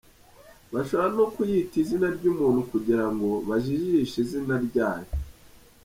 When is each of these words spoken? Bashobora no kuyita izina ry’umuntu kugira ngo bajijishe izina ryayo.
Bashobora 0.73 1.09
no 1.17 1.25
kuyita 1.33 1.75
izina 1.83 2.07
ry’umuntu 2.17 2.61
kugira 2.71 3.05
ngo 3.13 3.29
bajijishe 3.47 4.17
izina 4.23 4.55
ryayo. 4.67 5.11